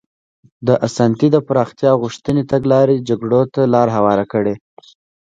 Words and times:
د 0.67 0.69
اسانتي 0.87 1.27
د 1.35 1.37
پراختیا 1.47 1.91
غوښتنې 2.01 2.43
تګلارې 2.51 3.03
جګړو 3.09 3.41
ته 3.53 3.61
لار 3.73 3.87
هواره 3.97 4.25
کړه. 4.33 4.53